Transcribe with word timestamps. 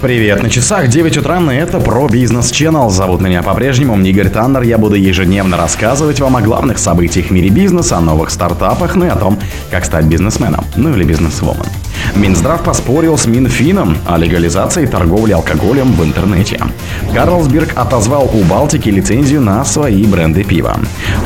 Привет, 0.00 0.44
на 0.44 0.48
часах 0.48 0.86
9 0.86 1.16
утра, 1.16 1.40
и 1.52 1.56
это 1.56 1.80
про 1.80 2.06
бизнес 2.06 2.52
Channel. 2.52 2.88
Зовут 2.88 3.20
меня 3.20 3.42
по-прежнему 3.42 3.98
Игорь 4.00 4.28
Таннер. 4.28 4.62
Я 4.62 4.78
буду 4.78 4.94
ежедневно 4.94 5.56
рассказывать 5.56 6.20
вам 6.20 6.36
о 6.36 6.40
главных 6.40 6.78
событиях 6.78 7.26
в 7.26 7.30
мире 7.32 7.48
бизнеса, 7.48 7.96
о 7.96 8.00
новых 8.00 8.30
стартапах, 8.30 8.94
ну 8.94 9.06
и 9.06 9.08
о 9.08 9.16
том, 9.16 9.40
как 9.72 9.84
стать 9.84 10.04
бизнесменом, 10.04 10.64
ну 10.76 10.94
или 10.94 11.02
бизнесвумен. 11.02 11.66
Минздрав 12.14 12.62
поспорил 12.62 13.18
с 13.18 13.26
Минфином 13.26 13.96
о 14.06 14.18
легализации 14.18 14.86
торговли 14.86 15.32
алкоголем 15.32 15.92
в 15.92 16.04
интернете. 16.04 16.60
Карлсберг 17.12 17.72
отозвал 17.74 18.30
у 18.32 18.44
Балтики 18.44 18.88
лицензию 18.88 19.40
на 19.40 19.64
свои 19.64 20.04
бренды 20.04 20.44
пива. 20.44 20.78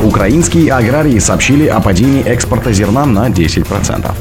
Украинские 0.03 0.73
аграрии 0.73 1.19
сообщили 1.19 1.67
о 1.67 1.79
падении 1.79 2.23
экспорта 2.23 2.73
зерна 2.73 3.05
на 3.05 3.29
10%. 3.29 4.11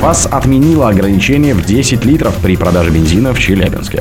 ФАС 0.00 0.28
отменила 0.30 0.88
ограничение 0.88 1.54
в 1.54 1.64
10 1.64 2.04
литров 2.04 2.34
при 2.36 2.56
продаже 2.56 2.90
бензина 2.90 3.34
в 3.34 3.38
Челябинске. 3.38 3.97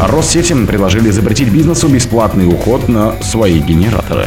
Россетям 0.00 0.66
предложили 0.66 1.10
запретить 1.10 1.48
бизнесу 1.48 1.88
бесплатный 1.88 2.46
уход 2.46 2.88
на 2.88 3.14
свои 3.22 3.58
генераторы. 3.60 4.26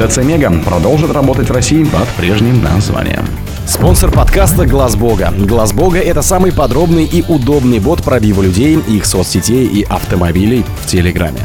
ТЦ 0.00 0.18
Мега 0.18 0.50
продолжит 0.64 1.10
работать 1.12 1.48
в 1.48 1.52
России 1.52 1.84
под 1.84 2.08
прежним 2.16 2.62
названием. 2.62 3.24
Спонсор 3.66 4.12
подкаста 4.12 4.64
Глаз 4.64 4.94
Бога. 4.94 5.32
Глаз 5.36 5.72
Бога 5.72 5.98
это 5.98 6.22
самый 6.22 6.52
подробный 6.52 7.04
и 7.04 7.24
удобный 7.26 7.80
бот 7.80 8.02
пробива 8.02 8.42
людей, 8.42 8.78
их 8.88 9.04
соцсетей 9.04 9.66
и 9.66 9.82
автомобилей 9.82 10.64
в 10.82 10.86
Телеграме. 10.86 11.40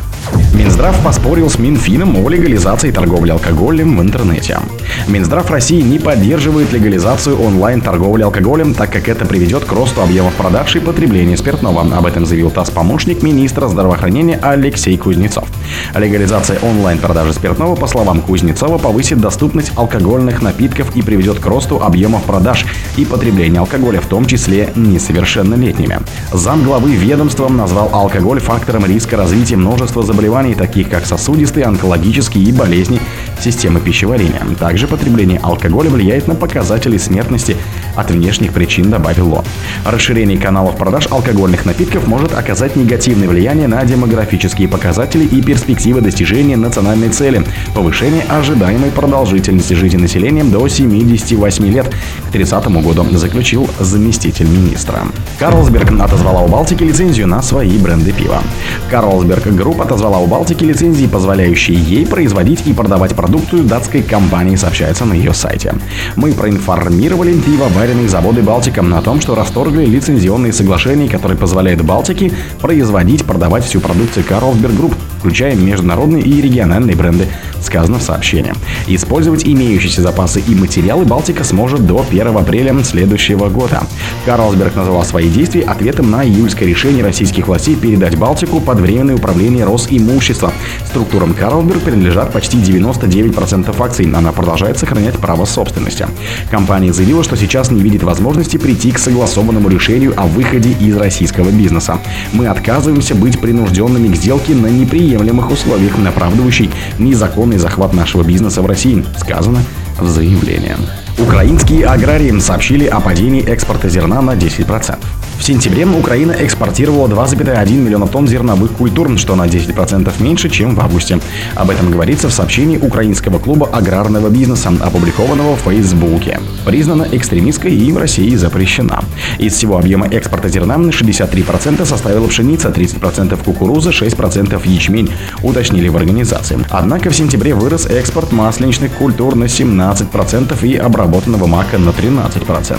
Минздрав 0.53 0.99
поспорил 1.01 1.49
с 1.49 1.57
Минфином 1.57 2.17
о 2.17 2.29
легализации 2.29 2.91
торговли 2.91 3.31
алкоголем 3.31 3.97
в 3.97 4.01
интернете. 4.01 4.59
Минздрав 5.07 5.49
России 5.49 5.81
не 5.81 5.97
поддерживает 5.97 6.73
легализацию 6.73 7.39
онлайн-торговли 7.41 8.23
алкоголем, 8.23 8.73
так 8.73 8.91
как 8.91 9.07
это 9.07 9.25
приведет 9.25 9.63
к 9.63 9.71
росту 9.71 10.01
объемов 10.01 10.33
продаж 10.33 10.75
и 10.75 10.79
потребления 10.79 11.37
спиртного. 11.37 11.81
Об 11.81 12.05
этом 12.05 12.25
заявил 12.25 12.51
ТАСС 12.51 12.69
помощник 12.69 13.23
министра 13.23 13.67
здравоохранения 13.67 14.39
Алексей 14.41 14.97
Кузнецов. 14.97 15.47
Легализация 15.95 16.59
онлайн-продажи 16.61 17.33
спиртного, 17.33 17.75
по 17.75 17.87
словам 17.87 18.21
Кузнецова, 18.21 18.77
повысит 18.77 19.19
доступность 19.19 19.71
алкогольных 19.75 20.41
напитков 20.41 20.95
и 20.95 21.01
приведет 21.01 21.39
к 21.39 21.45
росту 21.45 21.81
объемов 21.81 22.23
продаж 22.23 22.65
и 22.97 23.05
потребления 23.05 23.59
алкоголя, 23.59 24.01
в 24.01 24.07
том 24.07 24.25
числе 24.25 24.71
несовершеннолетними. 24.75 25.99
Зам 26.33 26.63
главы 26.63 26.91
ведомством 26.91 27.55
назвал 27.55 27.89
алкоголь 27.93 28.39
фактором 28.39 28.85
риска 28.85 29.15
развития 29.15 29.55
множества 29.55 30.03
заболеваний, 30.03 30.40
таких 30.49 30.89
как 30.89 31.05
сосудистые, 31.05 31.65
онкологические 31.65 32.43
и 32.43 32.51
болезни 32.51 32.99
системы 33.39 33.79
пищеварения. 33.79 34.41
Также 34.59 34.87
потребление 34.87 35.39
алкоголя 35.41 35.89
влияет 35.89 36.27
на 36.27 36.35
показатели 36.35 36.97
смертности 36.97 37.55
от 37.95 38.11
внешних 38.11 38.53
причин, 38.53 38.89
добавил 38.89 39.33
он. 39.33 39.45
Расширение 39.85 40.37
каналов 40.37 40.77
продаж 40.77 41.07
алкогольных 41.09 41.65
напитков 41.65 42.07
может 42.07 42.33
оказать 42.37 42.75
негативное 42.75 43.27
влияние 43.27 43.67
на 43.67 43.83
демографические 43.83 44.67
показатели 44.67 45.25
и 45.25 45.41
перспективы 45.41 46.01
достижения 46.01 46.57
национальной 46.57 47.09
цели– 47.09 47.45
повышение 47.75 48.23
ожидаемой 48.23 48.91
продолжительности 48.91 49.73
жизни 49.73 49.97
населением 49.97 50.51
до 50.51 50.67
78 50.67 51.65
лет 51.65 51.93
к 52.27 52.31
30 52.31 52.67
году, 52.83 53.05
заключил 53.17 53.69
заместитель 53.79 54.47
министра. 54.47 54.99
Карлсберг 55.39 55.91
отозвала 55.99 56.41
у 56.41 56.47
Балтики 56.47 56.83
лицензию 56.83 57.27
на 57.27 57.41
свои 57.41 57.77
бренды 57.77 58.11
пива. 58.11 58.41
Carlsberg 58.89 59.47
Group 59.47 59.81
отозвала 59.81 60.19
у 60.19 60.27
Балтики 60.31 60.63
лицензии, 60.63 61.07
позволяющие 61.07 61.77
ей 61.77 62.07
производить 62.07 62.65
и 62.65 62.71
продавать 62.71 63.13
продукцию 63.13 63.65
датской 63.65 64.01
компании, 64.01 64.55
сообщается 64.55 65.03
на 65.03 65.13
ее 65.13 65.33
сайте. 65.33 65.75
Мы 66.15 66.31
проинформировали 66.31 67.33
пивоваренные 67.33 68.07
заводы 68.07 68.41
Балтика 68.41 68.81
о 68.81 69.01
том, 69.01 69.19
что 69.19 69.35
расторгли 69.35 69.85
лицензионные 69.85 70.53
соглашения, 70.53 71.09
которые 71.09 71.37
позволяют 71.37 71.81
Балтике 71.81 72.31
производить, 72.61 73.25
продавать 73.25 73.65
всю 73.65 73.81
продукцию 73.81 74.23
Carlsberg 74.23 74.73
Group 74.73 74.95
включая 75.21 75.55
международные 75.55 76.23
и 76.23 76.41
региональные 76.41 76.95
бренды, 76.95 77.27
сказано 77.61 77.99
в 77.99 78.01
сообщении. 78.01 78.53
Использовать 78.87 79.45
имеющиеся 79.45 80.01
запасы 80.01 80.39
и 80.39 80.55
материалы 80.55 81.05
Балтика 81.05 81.43
сможет 81.43 81.85
до 81.85 82.03
1 82.09 82.35
апреля 82.35 82.71
следующего 82.83 83.49
года. 83.49 83.83
Карлсберг 84.25 84.75
назвал 84.75 85.03
свои 85.03 85.29
действия 85.29 85.61
ответом 85.61 86.09
на 86.09 86.25
июльское 86.25 86.67
решение 86.67 87.03
российских 87.03 87.47
властей 87.47 87.75
передать 87.75 88.17
Балтику 88.17 88.61
под 88.61 88.79
временное 88.79 89.15
управление 89.15 89.65
Росимущества. 89.65 90.53
Структурам 90.87 91.35
Карлсберг 91.35 91.81
принадлежат 91.81 92.33
почти 92.33 92.57
99% 92.57 93.75
акций. 93.79 94.11
Она 94.11 94.31
продолжает 94.31 94.79
сохранять 94.79 95.17
право 95.19 95.45
собственности. 95.45 96.07
Компания 96.49 96.91
заявила, 96.91 97.23
что 97.23 97.37
сейчас 97.37 97.69
не 97.69 97.81
видит 97.81 98.01
возможности 98.01 98.57
прийти 98.57 98.91
к 98.91 98.97
согласованному 98.97 99.69
решению 99.69 100.13
о 100.17 100.25
выходе 100.25 100.71
из 100.71 100.97
российского 100.97 101.51
бизнеса. 101.51 101.99
Мы 102.33 102.47
отказываемся 102.47 103.13
быть 103.13 103.39
принужденными 103.39 104.11
к 104.11 104.15
сделке 104.15 104.55
на 104.55 104.67
неприятные 104.67 105.10
неприемлемых 105.11 105.51
условиях, 105.51 105.93
оправдывающий 106.07 106.71
незаконный 106.97 107.57
захват 107.57 107.93
нашего 107.93 108.23
бизнеса 108.23 108.61
в 108.61 108.65
России, 108.65 109.03
сказано 109.17 109.59
в 109.99 110.07
заявлении. 110.07 110.75
Украинские 111.19 111.85
аграрии 111.85 112.37
сообщили 112.39 112.85
о 112.85 112.99
падении 113.01 113.43
экспорта 113.43 113.89
зерна 113.89 114.21
на 114.21 114.31
10%. 114.31 114.97
В 115.41 115.43
сентябре 115.43 115.87
Украина 115.87 116.33
экспортировала 116.33 117.07
2,1 117.07 117.71
миллиона 117.71 118.05
тонн 118.05 118.27
зерновых 118.27 118.73
культур, 118.73 119.17
что 119.17 119.35
на 119.35 119.47
10% 119.47 120.21
меньше, 120.21 120.51
чем 120.51 120.75
в 120.75 120.79
августе. 120.79 121.19
Об 121.55 121.71
этом 121.71 121.89
говорится 121.89 122.29
в 122.29 122.31
сообщении 122.31 122.77
Украинского 122.77 123.39
клуба 123.39 123.65
аграрного 123.65 124.29
бизнеса, 124.29 124.71
опубликованного 124.79 125.55
в 125.55 125.61
Фейсбуке. 125.61 126.39
Признана 126.63 127.07
экстремистской 127.11 127.73
и 127.73 127.91
в 127.91 127.97
России 127.97 128.35
запрещена. 128.35 129.03
Из 129.39 129.55
всего 129.55 129.79
объема 129.79 130.07
экспорта 130.09 130.47
зерна 130.47 130.75
63% 130.75 131.85
составила 131.85 132.27
пшеница, 132.27 132.69
30% 132.69 133.43
кукуруза, 133.43 133.89
6% 133.89 134.61
ячмень, 134.69 135.11
уточнили 135.41 135.89
в 135.89 135.97
организации. 135.97 136.59
Однако 136.69 137.09
в 137.09 137.15
сентябре 137.15 137.55
вырос 137.55 137.87
экспорт 137.87 138.31
масленичных 138.31 138.91
культур 138.91 139.35
на 139.35 139.45
17% 139.45 140.67
и 140.67 140.77
обработанного 140.77 141.47
мака 141.47 141.79
на 141.79 141.89
13%. 141.89 142.77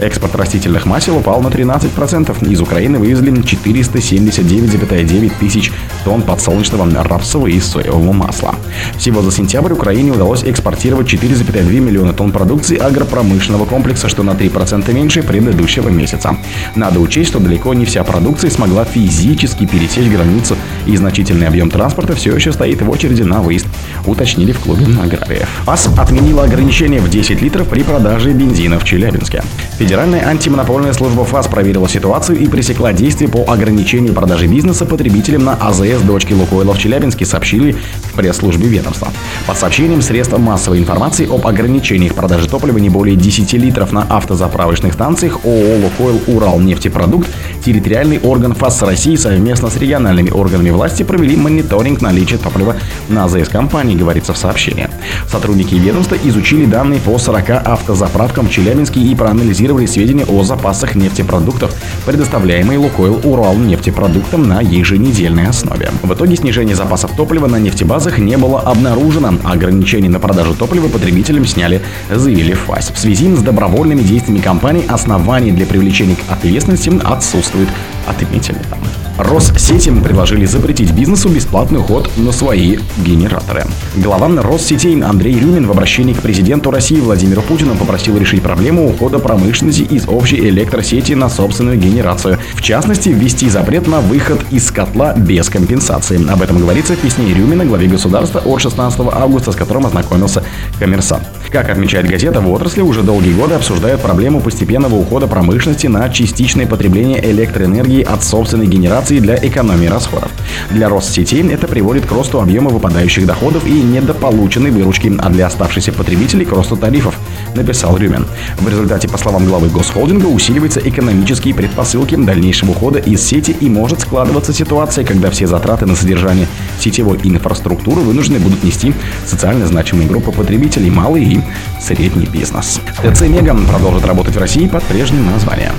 Экспорт 0.00 0.36
растительных 0.36 0.86
масел 0.86 1.16
упал 1.16 1.40
на 1.40 1.48
13%, 1.48 1.95
10%. 1.96 2.50
Из 2.50 2.60
Украины 2.60 2.98
вывезли 2.98 3.32
479,9 3.32 5.32
тысяч 5.40 5.72
тонн 6.04 6.22
подсолнечного 6.22 6.86
рапсового 7.02 7.48
и 7.48 7.58
соевого 7.60 8.12
масла. 8.12 8.54
Всего 8.98 9.22
за 9.22 9.32
сентябрь 9.32 9.72
Украине 9.72 10.12
удалось 10.12 10.44
экспортировать 10.44 11.12
4,2 11.12 11.80
миллиона 11.80 12.12
тонн 12.12 12.32
продукции 12.32 12.76
агропромышленного 12.76 13.64
комплекса, 13.64 14.08
что 14.08 14.22
на 14.22 14.30
3% 14.30 14.92
меньше 14.92 15.22
предыдущего 15.22 15.88
месяца. 15.88 16.36
Надо 16.74 17.00
учесть, 17.00 17.30
что 17.30 17.40
далеко 17.40 17.74
не 17.74 17.84
вся 17.84 18.04
продукция 18.04 18.50
смогла 18.50 18.84
физически 18.84 19.66
пересечь 19.66 20.10
границу, 20.10 20.56
и 20.86 20.96
значительный 20.96 21.48
объем 21.48 21.70
транспорта 21.70 22.14
все 22.14 22.34
еще 22.34 22.52
стоит 22.52 22.82
в 22.82 22.90
очереди 22.90 23.22
на 23.22 23.40
выезд, 23.40 23.66
уточнили 24.06 24.52
в 24.52 24.60
клубе 24.60 24.86
аграриев. 25.02 25.48
АС 25.66 25.88
отменила 25.98 26.44
ограничение 26.44 27.00
в 27.00 27.08
10 27.08 27.42
литров 27.42 27.68
при 27.68 27.82
продаже 27.82 28.32
бензина 28.32 28.78
в 28.78 28.84
Челябинске. 28.84 29.42
Федеральная 29.78 30.26
антимонопольная 30.26 30.92
служба 30.92 31.24
ФАС 31.24 31.48
проверила 31.48 31.85
ситуацию 31.88 32.38
и 32.38 32.46
пресекла 32.46 32.92
действия 32.92 33.28
по 33.28 33.44
ограничению 33.50 34.14
продажи 34.14 34.46
бизнеса 34.46 34.86
потребителям 34.86 35.44
на 35.44 35.54
АЗС 35.54 36.02
дочки 36.02 36.32
Лукойла 36.32 36.74
в 36.74 36.78
Челябинске, 36.78 37.24
сообщили 37.24 37.72
в 37.72 38.14
пресс-службе 38.14 38.68
ведомства. 38.68 39.08
По 39.46 39.54
сообщениям 39.54 40.02
средств 40.02 40.36
массовой 40.38 40.78
информации 40.78 41.26
об 41.32 41.46
ограничениях 41.46 42.14
продажи 42.14 42.48
топлива 42.48 42.78
не 42.78 42.88
более 42.88 43.16
10 43.16 43.52
литров 43.54 43.92
на 43.92 44.02
автозаправочных 44.02 44.94
станциях 44.94 45.44
ООО 45.44 45.76
«Лукойл 45.84 46.20
Урал 46.26 46.60
нефтепродукт» 46.60 47.28
территориальный 47.64 48.18
орган 48.20 48.54
ФАС 48.54 48.82
России 48.82 49.16
совместно 49.16 49.70
с 49.70 49.76
региональными 49.76 50.30
органами 50.30 50.70
власти 50.70 51.02
провели 51.02 51.36
мониторинг 51.36 52.00
наличия 52.00 52.38
топлива 52.38 52.76
на 53.08 53.24
АЗС 53.24 53.48
компании, 53.48 53.96
говорится 53.96 54.32
в 54.32 54.36
сообщении. 54.36 54.88
Сотрудники 55.30 55.74
ведомства 55.74 56.16
изучили 56.24 56.66
данные 56.66 57.00
по 57.00 57.18
40 57.18 57.50
автозаправкам 57.50 58.48
в 58.48 58.50
Челябинске 58.50 59.00
и 59.00 59.14
проанализировали 59.14 59.66
анализировали 59.76 59.86
сведения 59.86 60.24
о 60.26 60.42
запасах 60.42 60.94
нефтепродуктов, 60.94 61.74
предоставляемые 62.04 62.78
Лукойл 62.78 63.20
Урал 63.24 63.56
нефтепродуктам 63.56 64.48
на 64.48 64.60
еженедельной 64.60 65.48
основе. 65.48 65.90
В 66.02 66.12
итоге 66.12 66.36
снижение 66.36 66.76
запасов 66.76 67.16
топлива 67.16 67.46
на 67.46 67.56
нефтебазах 67.56 68.18
не 68.18 68.36
было 68.36 68.60
обнаружено. 68.60 69.34
Ограничения 69.44 70.08
на 70.08 70.20
продажу 70.20 70.54
топлива 70.54 70.88
потребителям 70.88 71.46
сняли, 71.46 71.82
заявили 72.10 72.54
ФАС. 72.54 72.90
В 72.90 72.98
связи 72.98 73.34
с 73.34 73.42
добровольными 73.42 74.02
действиями 74.02 74.40
компании 74.40 74.84
оснований 74.86 75.52
для 75.52 75.66
привлечения 75.66 76.16
к 76.16 76.32
ответственности 76.32 76.92
отсутствует, 77.04 77.68
отметили 78.06 78.58
там. 78.70 78.78
Россетям 79.18 80.02
предложили 80.02 80.44
запретить 80.44 80.92
бизнесу 80.92 81.30
бесплатный 81.30 81.80
уход 81.80 82.10
на 82.18 82.32
свои 82.32 82.76
генераторы. 82.98 83.64
Глава 83.96 84.28
Россетей 84.42 85.00
Андрей 85.02 85.38
Рюмин 85.38 85.66
в 85.66 85.70
обращении 85.70 86.12
к 86.12 86.20
президенту 86.20 86.70
России 86.70 87.00
Владимиру 87.00 87.40
Путину 87.40 87.76
попросил 87.76 88.18
решить 88.18 88.42
проблему 88.42 88.86
ухода 88.90 89.18
промышленности 89.18 89.82
из 89.82 90.06
общей 90.06 90.36
электросети 90.48 91.14
на 91.14 91.30
собственную 91.30 91.78
генерацию. 91.78 92.38
В 92.54 92.62
частности, 92.62 93.08
ввести 93.08 93.48
запрет 93.48 93.86
на 93.86 94.00
выход 94.00 94.40
из 94.50 94.70
котла 94.70 95.14
без 95.14 95.48
компенсации. 95.48 96.20
Об 96.30 96.42
этом 96.42 96.58
говорится 96.58 96.92
в 96.94 96.98
письме 96.98 97.32
Рюмина 97.32 97.64
главе 97.64 97.88
государства 97.88 98.40
от 98.40 98.60
16 98.60 99.00
августа, 99.00 99.52
с 99.52 99.56
которым 99.56 99.86
ознакомился 99.86 100.42
коммерсант. 100.78 101.22
Как 101.50 101.70
отмечает 101.70 102.06
газета, 102.06 102.40
в 102.40 102.50
отрасли 102.50 102.82
уже 102.82 103.02
долгие 103.02 103.32
годы 103.32 103.54
обсуждают 103.54 104.02
проблему 104.02 104.40
постепенного 104.42 104.96
ухода 104.96 105.26
промышленности 105.26 105.86
на 105.86 106.06
частичное 106.10 106.66
потребление 106.66 107.24
электроэнергии 107.30 107.95
энергии 107.96 108.02
от 108.02 108.22
собственной 108.24 108.66
генерации 108.66 109.20
для 109.20 109.36
экономии 109.36 109.86
расходов. 109.86 110.30
Для 110.70 110.88
Россетей 110.88 111.46
это 111.48 111.66
приводит 111.66 112.06
к 112.06 112.12
росту 112.12 112.40
объема 112.40 112.70
выпадающих 112.70 113.26
доходов 113.26 113.66
и 113.66 113.70
недополученной 113.70 114.70
выручки, 114.70 115.12
а 115.18 115.28
для 115.30 115.46
оставшихся 115.46 115.92
потребителей 115.92 116.44
к 116.44 116.52
росту 116.52 116.76
тарифов, 116.76 117.14
написал 117.54 117.96
Рюмин. 117.96 118.26
В 118.58 118.68
результате, 118.68 119.08
по 119.08 119.18
словам 119.18 119.46
главы 119.46 119.68
госхолдинга, 119.68 120.26
усиливаются 120.26 120.80
экономические 120.80 121.54
предпосылки 121.54 122.16
дальнейшего 122.16 122.70
ухода 122.70 122.98
из 122.98 123.22
сети 123.22 123.56
и 123.60 123.68
может 123.68 124.00
складываться 124.00 124.52
ситуация, 124.52 125.04
когда 125.04 125.30
все 125.30 125.46
затраты 125.46 125.86
на 125.86 125.96
содержание 125.96 126.46
сетевой 126.78 127.18
инфраструктуры 127.22 128.00
вынуждены 128.00 128.38
будут 128.38 128.64
нести 128.64 128.92
социально 129.26 129.66
значимые 129.66 130.08
группы 130.08 130.32
потребителей, 130.32 130.90
малый 130.90 131.24
и 131.24 131.40
средний 131.80 132.26
бизнес. 132.26 132.80
ТЦ 133.02 133.22
Мега 133.22 133.56
продолжит 133.68 134.04
работать 134.04 134.34
в 134.34 134.38
России 134.38 134.66
под 134.66 134.82
прежним 134.84 135.30
названием. 135.30 135.72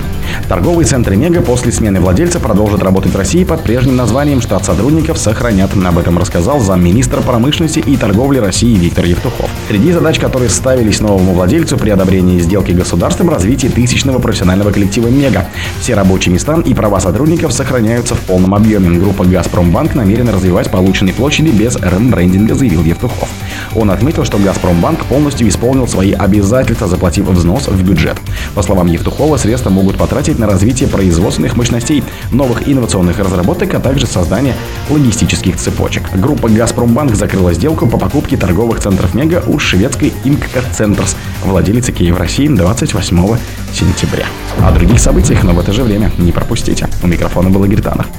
Торговые 0.48 0.86
центры 0.86 1.16
Мега 1.16 1.42
после 1.42 1.72
смены 1.72 2.00
владельца 2.00 2.40
продолжат 2.40 2.82
работать 2.82 3.12
в 3.12 3.16
России 3.16 3.44
под 3.44 3.62
прежним 3.62 3.96
названием. 3.96 4.40
Штат 4.40 4.64
сотрудников 4.64 5.18
сохранят. 5.18 5.70
Об 5.74 5.98
этом 5.98 6.18
рассказал 6.18 6.60
замминистра 6.60 7.20
промышленности 7.20 7.78
и 7.80 7.96
торговли 7.96 8.38
России 8.38 8.74
Виктор 8.74 9.04
Евтухов. 9.04 9.50
Среди 9.68 9.92
задач, 9.92 10.18
которые 10.18 10.50
ставились 10.50 11.00
новому 11.00 11.32
владельцу 11.32 11.76
при 11.76 11.90
одобрении 11.90 12.38
сделки 12.40 12.72
государством, 12.72 13.30
развитие 13.30 13.70
тысячного 13.70 14.18
профессионального 14.18 14.70
коллектива 14.70 15.08
Мега. 15.08 15.46
Все 15.80 15.94
рабочие 15.94 16.32
места 16.32 16.60
и 16.64 16.74
права 16.74 17.00
сотрудников 17.00 17.52
сохраняются 17.52 18.14
в 18.14 18.20
полном 18.20 18.54
объеме. 18.54 18.98
Группа 18.98 19.24
«Газпромбанк» 19.24 19.94
намерена 19.94 20.32
развивать 20.32 20.70
полученные 20.70 21.14
площади 21.14 21.48
без 21.48 21.76
рембрендинга, 21.76 22.54
заявил 22.54 22.82
Евтухов. 22.84 23.28
Он 23.74 23.90
отметил, 23.90 24.24
что 24.24 24.38
«Газпромбанк» 24.38 25.04
полностью 25.04 25.48
исполнил 25.48 25.86
свои 25.86 26.12
обязательства, 26.12 26.86
заплатив 26.86 27.26
взнос 27.28 27.68
в 27.68 27.82
бюджет. 27.82 28.16
По 28.54 28.62
словам 28.62 28.86
Евтухова, 28.86 29.36
средства 29.36 29.70
могут 29.70 29.96
потратить 29.96 30.17
на 30.38 30.46
развитие 30.46 30.88
производственных 30.88 31.56
мощностей, 31.56 32.02
новых 32.32 32.68
инновационных 32.68 33.18
разработок, 33.18 33.72
а 33.74 33.80
также 33.80 34.06
создание 34.06 34.54
логистических 34.90 35.56
цепочек. 35.56 36.02
Группа 36.14 36.48
«Газпромбанк» 36.48 37.14
закрыла 37.14 37.54
сделку 37.54 37.86
по 37.86 37.98
покупке 37.98 38.36
торговых 38.36 38.80
центров 38.80 39.14
«Мега» 39.14 39.42
у 39.46 39.58
шведской 39.58 40.12
«Имкка 40.24 40.60
Центрс», 40.72 41.16
владелицы 41.44 41.92
Киев 41.92 42.18
России 42.18 42.48
28 42.48 43.36
сентября. 43.72 44.26
О 44.60 44.72
других 44.72 44.98
событиях, 44.98 45.44
но 45.44 45.52
в 45.52 45.60
это 45.60 45.72
же 45.72 45.84
время 45.84 46.10
не 46.18 46.32
пропустите. 46.32 46.88
У 47.02 47.06
микрофона 47.06 47.48
был 47.48 47.64
Игорь. 47.64 47.78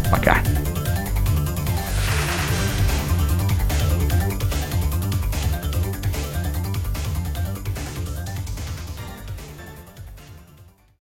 Пока. 0.10 0.39